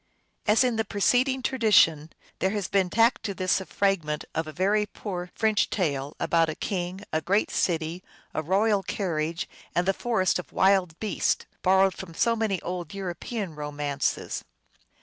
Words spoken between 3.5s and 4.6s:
a fragment of a